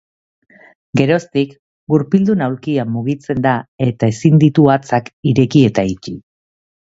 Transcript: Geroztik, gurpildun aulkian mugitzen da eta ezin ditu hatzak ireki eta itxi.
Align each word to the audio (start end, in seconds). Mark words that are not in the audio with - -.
Geroztik, 1.01 1.51
gurpildun 1.93 2.41
aulkian 2.45 2.89
mugitzen 2.95 3.43
da 3.47 3.51
eta 3.89 4.11
ezin 4.15 4.41
ditu 4.45 4.67
hatzak 4.77 5.13
ireki 5.35 5.63
eta 5.71 5.85
itxi. 5.93 6.17